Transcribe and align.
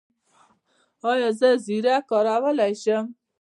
ایا 1.09 1.29
زه 1.39 1.49
زیره 1.65 1.95
کارولی 2.09 2.73
شم؟ 2.81 3.05